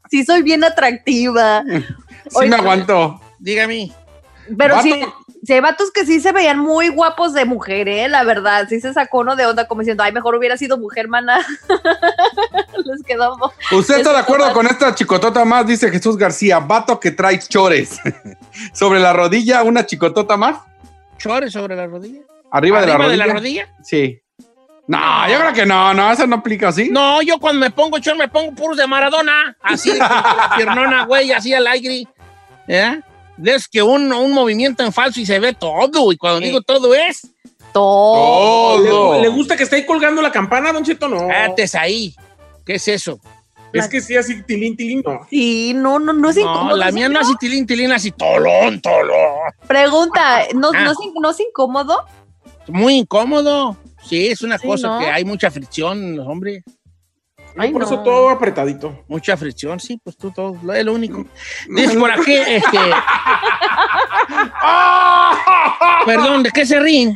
[0.10, 1.64] Sí, soy bien atractiva.
[2.30, 3.20] Sí me aguanto.
[3.40, 3.92] Dígame.
[4.58, 4.88] Pero Vato.
[4.88, 5.04] sí,
[5.44, 8.08] sí hay vatos que sí se veían muy guapos de mujer, ¿eh?
[8.08, 8.68] La verdad.
[8.70, 11.46] Sí se sacó uno de onda como diciendo, ay, mejor hubiera sido mujer, mana.
[12.86, 13.38] Les quedó.
[13.72, 15.68] ¿Usted está de acuerdo con esta chicotota más?
[15.68, 18.00] Dice Jesús García, vato que trae chores.
[18.74, 20.60] Sobre la rodilla, una chicotota más.
[21.18, 22.22] Chores sobre la rodilla.
[22.52, 23.24] Arriba, de, la ¿Arriba rodilla.
[23.24, 23.76] de la rodilla?
[23.84, 24.20] Sí.
[24.88, 26.90] No, yo creo que no, no, eso no aplica así.
[26.90, 29.58] No, yo cuando me pongo chor me pongo puros de Maradona.
[29.62, 32.06] Así, con la piernona, güey, así al aire.
[32.68, 33.02] ¿Eh?
[33.44, 36.12] Es que un, un movimiento en falso y se ve todo.
[36.12, 37.28] Y cuando digo todo es
[37.74, 38.84] Todo.
[38.84, 39.14] Todo.
[39.16, 41.08] ¿Le, le gusta que esté ahí colgando la campana, Don Cheto?
[41.08, 41.28] No.
[41.30, 42.16] Antes ahí.
[42.66, 43.20] ¿Qué es eso?
[43.74, 45.28] Es que sí, así tilín, tilín, no.
[45.30, 46.78] Sí, no, no, no es No, incómodo.
[46.78, 49.36] la mía ¿sí, no así tilín, tilín, así tolón, tolón.
[49.68, 50.84] Pregunta, ¿no, Ah.
[50.86, 52.06] no, es, in- no es incómodo?
[52.68, 53.78] Muy incómodo.
[54.04, 55.00] Sí, es una Sí, cosa ¿no?
[55.00, 56.64] que hay mucha fricción en los hombres.
[57.60, 57.88] Ay, Por no.
[57.88, 59.04] eso todo apretadito.
[59.08, 61.26] Mucha fricción, sí, pues tú todo, lo- es lo único.
[61.70, 62.78] Dice por aquí, este.
[66.06, 67.16] Perdón, ¿de qué se ríen?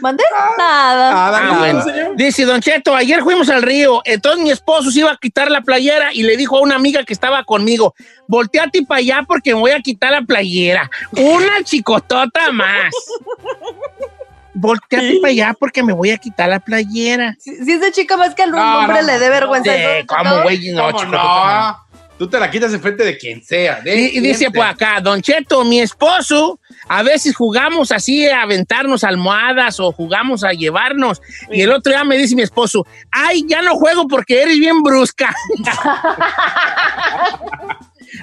[0.00, 0.24] ¿Mandé?
[0.58, 1.12] Nada.
[1.12, 1.58] Nada, Ah, nada.
[1.58, 1.84] bueno.
[2.16, 5.60] Dice Don Cheto, ayer fuimos al río, entonces mi esposo se iba a quitar la
[5.60, 7.94] playera y le dijo a una amiga que estaba conmigo,
[8.26, 10.90] volteate para allá porque me voy a quitar la playera.
[11.12, 12.92] Una chicotota más.
[14.56, 17.36] volteate para allá porque me voy a quitar la playera.
[17.38, 19.72] Si, si esa chica más que al No, hombre no, le dé vergüenza.
[19.72, 20.42] Sí, eso, ¿cómo, ¿no?
[20.42, 20.72] güey?
[20.72, 21.86] No, ¿Cómo chico, no?
[22.18, 23.82] Tú te la quitas enfrente de quien sea.
[23.82, 28.40] de Y, y dice por acá, Don Cheto, mi esposo, a veces jugamos así a
[28.40, 31.20] aventarnos almohadas o jugamos a llevarnos.
[31.50, 34.82] Y el otro día me dice mi esposo, ay, ya no juego porque eres bien
[34.82, 35.34] brusca.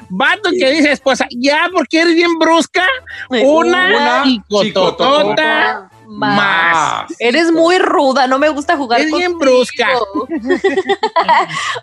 [0.10, 2.88] Vato que dice esposa, ya porque eres bien brusca,
[3.30, 7.14] una, Una chicototota chicototota más.
[7.20, 9.88] Eres muy ruda, no me gusta jugar Es bien brusca.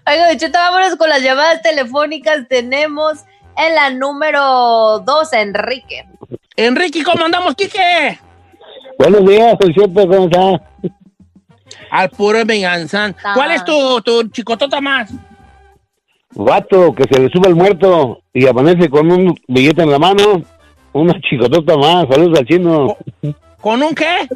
[0.07, 2.47] Oiga, Don Cheto, vámonos con las llamadas telefónicas.
[2.49, 3.25] Tenemos
[3.57, 6.07] en la número 2, Enrique.
[6.57, 8.19] Enrique, ¿cómo andamos, Quique?
[8.99, 10.63] Buenos días, Don Cheto, ¿cómo está?
[11.91, 13.15] Al puro venganza.
[13.35, 15.11] ¿Cuál es tu, tu chicotota más?
[16.33, 20.43] Vato, que se le sube el muerto y amanece con un billete en la mano,
[20.93, 22.97] una chicotota más, saludos al chino,
[23.61, 24.29] ¿Con un qué?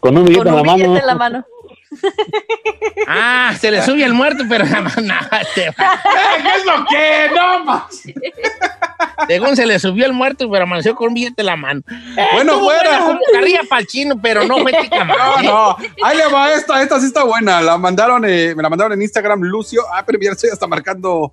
[0.00, 1.00] con un billete Con en la un billete mano.
[1.00, 1.44] en la mano.
[3.08, 5.40] Ah, se le sube el muerto, pero nada más nada.
[5.54, 7.30] te- Eh, ¿Qué es lo que?
[7.34, 8.02] No más.
[9.26, 11.80] Según se le subió el muerto, pero amaneció con un billete en la mano.
[12.16, 12.90] Eh, Bueno, estuvo fuera.
[12.90, 15.42] buena como carrilla para el chino, pero no fue chica No, más.
[15.44, 15.76] no.
[16.04, 16.80] Ahí le va esta.
[16.82, 17.60] Esta sí está buena.
[17.60, 19.82] La mandaron, eh, me la mandaron en Instagram, Lucio.
[19.92, 21.32] Ah, pero ya estoy hasta marcando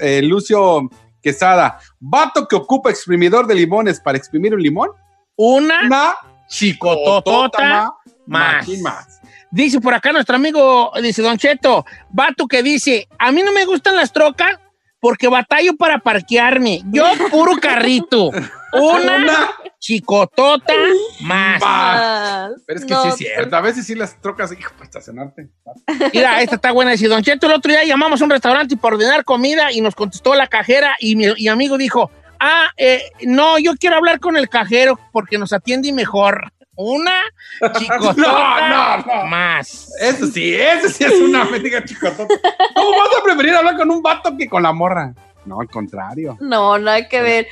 [0.00, 0.88] eh, Lucio
[1.22, 1.78] Quesada.
[1.98, 4.90] Vato que ocupa exprimidor de limones para exprimir un limón.
[5.36, 6.14] Una, Una
[6.48, 7.92] chicototota
[8.26, 8.66] más.
[9.50, 13.64] Dice por acá nuestro amigo, dice Don Cheto, vato que dice, a mí no me
[13.64, 14.58] gustan las trocas
[14.98, 16.80] porque batallo para parquearme.
[16.90, 18.30] Yo puro carrito.
[18.72, 20.72] Una, Una chicotota
[21.20, 22.52] más.
[22.66, 23.54] Pero es que no, sí es cierto.
[23.54, 25.50] A veces sí las trocas, hijo, para estacionarte.
[26.12, 26.92] Mira, esta está buena.
[26.92, 29.94] Dice, Don Cheto, el otro día llamamos a un restaurante para ordenar comida y nos
[29.94, 32.10] contestó la cajera y mi y amigo dijo,
[32.44, 36.52] ah, eh, no, yo quiero hablar con el cajero porque nos atiende mejor.
[36.76, 37.22] Una
[37.78, 39.26] chicotota No, no, no.
[39.26, 39.92] más.
[40.00, 42.26] Eso sí, eso sí es una mendiga chicotota.
[42.74, 45.14] ¿Cómo vas a preferir hablar con un vato que con la morra?
[45.44, 46.36] No, al contrario.
[46.40, 47.46] No, nada que ver.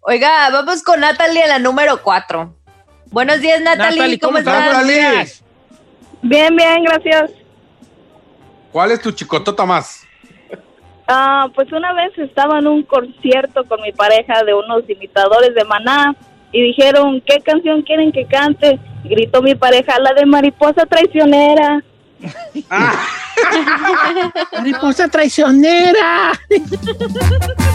[0.00, 2.54] Oiga, vamos con Natalie en la número 4.
[3.06, 3.98] Buenos días, Natalie.
[3.98, 4.86] Natalie, ¿Cómo, ¿cómo estás, estás?
[4.86, 5.32] Natalie?
[6.22, 7.30] Bien, bien, gracias.
[8.70, 10.01] ¿Cuál es tu chicotota más?
[11.08, 15.64] Ah, pues una vez estaba en un concierto con mi pareja de unos imitadores de
[15.64, 16.14] Maná
[16.52, 18.78] y dijeron, ¿qué canción quieren que cante?
[19.04, 21.82] Gritó mi pareja, la de Mariposa Traicionera.
[24.52, 26.32] Mariposa traicionera.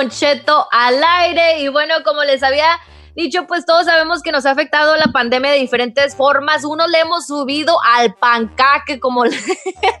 [0.00, 1.60] Don Cheto al aire.
[1.60, 2.66] Y bueno, como les había
[3.14, 6.64] dicho, pues todos sabemos que nos ha afectado la pandemia de diferentes formas.
[6.64, 9.36] Uno le hemos subido al pancaque, como le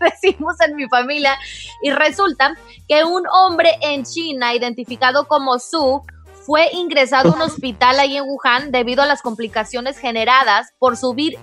[0.00, 1.36] decimos en mi familia.
[1.82, 2.54] Y resulta
[2.88, 6.02] que un hombre en China, identificado como Su,
[6.46, 11.38] fue ingresado a un hospital ahí en Wuhan debido a las complicaciones generadas por subir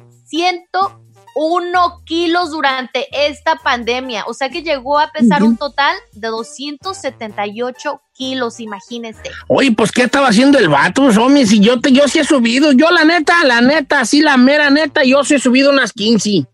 [1.38, 4.26] 101 kilos durante esta pandemia.
[4.26, 9.30] O sea que llegó a pesar un total de 278 kilos, imagínense.
[9.48, 11.52] Oye, pues, ¿qué estaba haciendo el vato, homies?
[11.52, 12.72] Y yo, te, yo sí he subido.
[12.72, 16.46] Yo, la neta, la neta, sí, la mera neta, yo sí he subido unas 15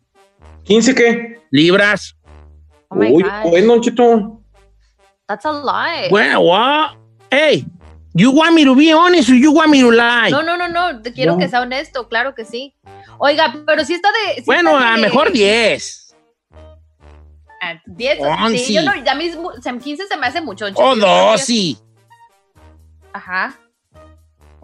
[0.66, 1.42] ¿15 qué?
[1.52, 2.16] libras.
[2.90, 4.42] Oh Uy, bueno, Cheto.
[5.28, 6.10] That's a lie.
[6.10, 6.98] Bueno, what?
[7.32, 7.66] Hey,
[8.14, 10.30] you want me to be honest or you want me to lie?
[10.30, 11.38] No, no, no, no, quiero No.
[11.40, 12.76] que sea honesto, claro que sí.
[13.18, 14.36] Oiga, pero sí está de...
[14.36, 16.16] sí bueno, está a lo de- mejor 10.
[17.62, 18.58] Ah, 10, Once.
[18.60, 20.66] sí, yo no, a mí es mu- se- 15 se me hace mucho.
[20.66, 21.76] O Cheto, yo creo que- 12.
[23.14, 23.58] Ajá.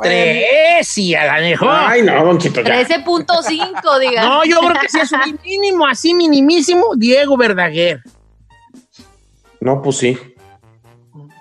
[0.02, 1.70] 13, a lo mejor.
[1.72, 2.82] Ay, no, Don Cheto, ya.
[2.88, 4.24] 13.5, diga.
[4.24, 8.02] No, yo creo que sí es un mínimo, así minimísimo, Diego Verdaguer.
[9.62, 10.18] No, pues sí.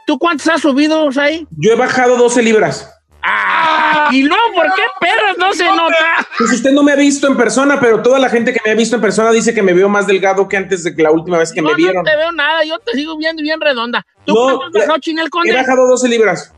[0.09, 1.47] ¿Tú cuántos has subido, ahí?
[1.51, 2.91] Yo he bajado 12 libras.
[3.23, 6.27] Ah, y no, ¿por qué perros no se nota?
[6.39, 8.75] Pues usted no me ha visto en persona, pero toda la gente que me ha
[8.75, 11.53] visto en persona dice que me veo más delgado que antes de la última vez
[11.53, 11.97] que no, me vieron.
[11.97, 14.07] no te veo nada, yo te sigo viendo bien redonda.
[14.25, 15.51] ¿Tú No, cuánto has bajado, Chinel Conde?
[15.51, 16.55] He bajado 12 libras.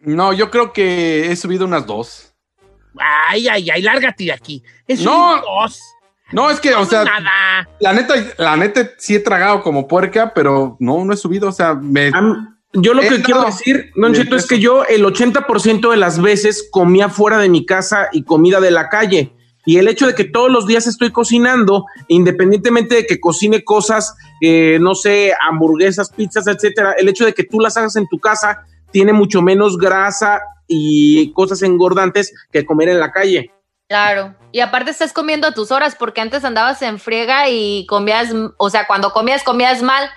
[0.00, 2.32] No, yo creo que he subido unas dos.
[2.98, 4.62] Ay, ay, ay, lárgate de aquí.
[4.86, 5.34] Es No.
[5.34, 5.82] un dos.
[6.32, 7.68] No, es que, o sea, Nada.
[7.80, 11.52] la neta, la neta sí he tragado como puerca, pero no, no he subido, o
[11.52, 12.10] sea, me...
[12.12, 13.24] Am- Yo lo que Eh, no.
[13.24, 17.48] quiero decir, Don Cheto, es que yo el 80% de las veces comía fuera de
[17.48, 19.32] mi casa y comida de la calle.
[19.64, 24.14] Y el hecho de que todos los días estoy cocinando, independientemente de que cocine cosas,
[24.42, 28.18] eh, no sé, hamburguesas, pizzas, etcétera, el hecho de que tú las hagas en tu
[28.18, 28.60] casa
[28.90, 33.50] tiene mucho menos grasa y cosas engordantes que comer en la calle.
[33.88, 34.34] Claro.
[34.52, 38.70] Y aparte estás comiendo a tus horas porque antes andabas en friega y comías, o
[38.70, 40.10] sea, cuando comías, comías mal.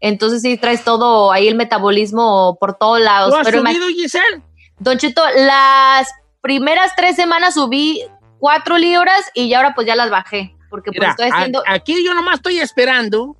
[0.00, 3.30] Entonces sí traes todo ahí el metabolismo por todos lados.
[3.30, 4.42] ¿Tú has Pero subido, Giselle?
[4.78, 6.08] Don Cheto, las
[6.40, 8.04] primeras tres semanas subí
[8.38, 10.54] cuatro libras y ya ahora pues ya las bajé.
[10.70, 11.62] Porque pues estoy haciendo...
[11.66, 13.36] aquí yo nomás estoy esperando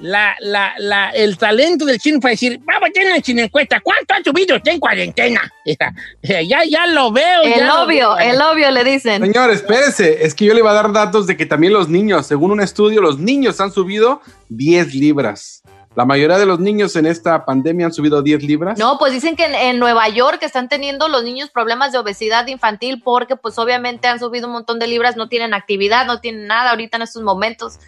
[0.00, 4.14] la, la, la, el talento del chino para decir, vamos, tiene el chino encuesta, ¿cuánto
[4.14, 5.52] han subido usted en cuarentena?
[6.22, 7.42] Ya, ya lo veo.
[7.42, 8.18] el ya lo obvio, veo.
[8.18, 9.22] el obvio le dicen.
[9.22, 12.26] Señor, espérese, es que yo le iba a dar datos de que también los niños,
[12.26, 15.62] según un estudio, los niños han subido 10 libras.
[15.94, 18.78] La mayoría de los niños en esta pandemia han subido 10 libras.
[18.78, 22.46] No, pues dicen que en, en Nueva York están teniendo los niños problemas de obesidad
[22.46, 26.46] infantil porque pues obviamente han subido un montón de libras, no tienen actividad, no tienen
[26.46, 27.78] nada ahorita en estos momentos.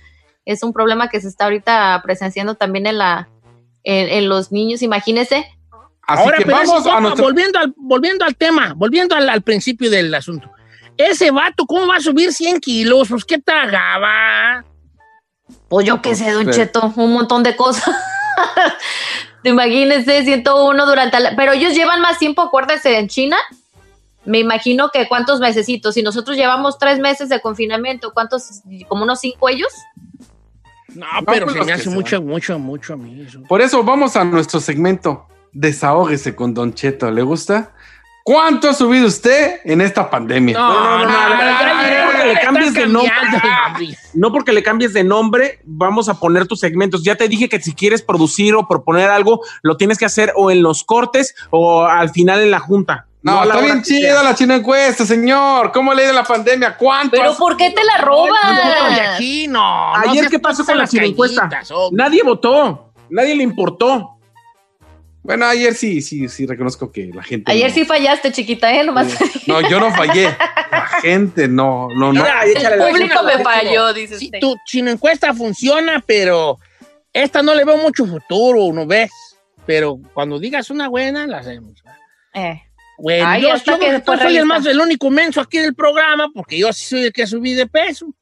[0.45, 3.29] Es un problema que se está ahorita presenciando también en la
[3.85, 5.47] en, en los niños, imagínese.
[6.07, 7.25] Así Ahora, que pero vamos a nuestro...
[7.25, 10.51] volviendo, al, volviendo al tema, volviendo al, al principio del asunto.
[10.97, 13.09] Ese vato, ¿cómo va a subir 100 kilos?
[13.09, 14.65] Pues, ¿qué tragaba?
[15.69, 17.95] Pues yo qué sé, Don Pero- Cheto, un montón de cosas.
[19.45, 21.35] Imagínese, 101 durante la...
[21.37, 23.37] Pero ellos llevan más tiempo, acuérdese, en China.
[24.25, 25.95] Me imagino que cuántos mesecitos.
[25.95, 28.61] Si nosotros llevamos tres meses de confinamiento, ¿cuántos?
[28.89, 29.73] Como unos cinco ellos.
[30.95, 33.43] No, pero se me hace mucho, mucho, mucho a mí eso.
[33.49, 35.27] Por eso vamos a nuestro segmento.
[35.53, 37.11] Desahógese con Don Cheto.
[37.11, 37.73] ¿Le gusta?
[38.23, 40.57] ¿Cuánto ha subido usted en esta pandemia?
[40.57, 41.51] No, no, no.
[44.15, 47.03] No porque le cambies de nombre, vamos a poner tus segmentos.
[47.03, 50.51] Ya te dije que si quieres producir o proponer algo, lo tienes que hacer o
[50.51, 53.07] en los cortes o al final en la junta.
[53.23, 55.73] No, está bien chida la china encuesta, señor.
[55.73, 56.77] ¿Cómo le ha ido la pandemia?
[56.77, 57.11] ¿Cuánto?
[57.17, 58.39] Pero has- ¿por qué te la No, robas?
[59.15, 59.95] aquí no.
[59.95, 61.49] Ayer, ¿qué pasó con la las china encuesta?
[61.93, 64.17] Nadie votó, nadie le importó.
[65.23, 67.53] Bueno, ayer sí, sí, sí, reconozco que la gente.
[67.53, 68.83] Ayer no- sí fallaste, chiquita, ¿eh?
[68.85, 69.09] Nomás
[69.47, 70.35] No, yo no fallé.
[70.71, 72.23] La gente no, no, no.
[72.23, 74.41] Mira, el público me falló, dice Sí, usted.
[74.41, 76.57] tu chino encuesta funciona, pero
[77.13, 79.11] esta no le veo mucho futuro, ¿no ves?
[79.67, 81.75] Pero cuando digas una buena, la hacemos.
[82.33, 82.63] Eh.
[83.03, 86.29] Bueno, Ay, yo, yo que no soy el más, el único menso aquí del programa,
[86.35, 88.13] porque yo sí soy el que subí de peso.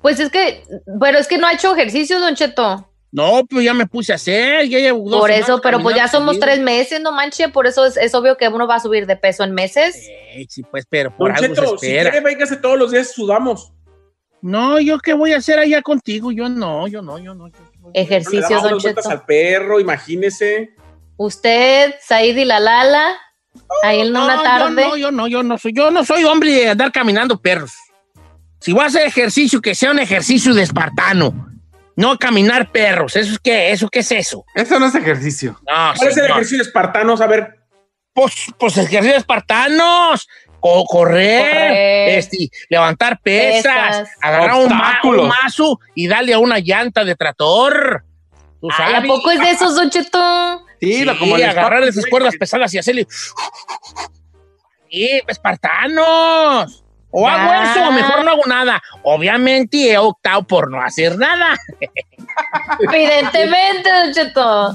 [0.00, 0.62] Pues es que,
[1.00, 2.88] pero es que no ha hecho ejercicio, Don Cheto.
[3.10, 6.08] No, pues ya me puse a hacer, ya llevo dos Por eso, pero pues ya
[6.08, 9.06] somos tres meses, no manche, por eso es, es obvio que uno va a subir
[9.06, 9.94] de peso en meses.
[10.08, 12.10] Eh, sí, pues, pero por Don algo Cheto, se si espera.
[12.10, 13.72] quiere, véngase todos los días, sudamos.
[14.40, 17.48] No, yo qué voy a hacer allá contigo, yo no, yo no, yo no.
[17.48, 19.08] yo- No le Ejercicio, damos Don Cheto.
[19.10, 20.74] al perro, imagínese.
[21.16, 23.14] Usted, Said y la Lala,
[23.82, 24.84] ahí en No, una yo tarde.
[24.84, 27.72] no, yo no, yo no soy, yo no soy hombre de andar caminando perros.
[28.60, 31.48] Si voy a hacer ejercicio, que sea un ejercicio de espartano.
[31.96, 33.16] No caminar perros.
[33.16, 33.70] ¿Eso es qué?
[33.72, 34.44] ¿Eso qué es eso?
[34.54, 35.58] Eso no es ejercicio.
[35.68, 37.20] No, ¿Cuál es el ejercicio de espartanos?
[37.20, 37.58] A ver,
[38.14, 40.26] Pues, pues ejercicios espartanos.
[40.60, 42.18] Co- correr, Correr.
[42.20, 43.62] este, levantar pesas,
[43.98, 44.08] Pesas.
[44.22, 48.04] agarrar un, ma- un mazo y darle a una llanta de tractor.
[48.60, 49.08] ¿Tú Ay, ¿A sabes?
[49.10, 50.64] poco es de esos, Don Cheto?
[50.82, 53.06] Sí, como el agarrar Spartan, esas güey, cuerdas pesadas y hacerle.
[54.90, 56.84] Sí, espartanos.
[57.12, 58.82] O hago eso o mejor no hago nada.
[59.04, 61.56] Obviamente he optado por no hacer nada.
[62.80, 64.74] Evidentemente, Don Cheto.